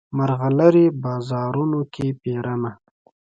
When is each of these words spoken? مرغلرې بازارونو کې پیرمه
مرغلرې 0.17 0.85
بازارونو 1.03 1.81
کې 1.93 2.07
پیرمه 2.21 2.71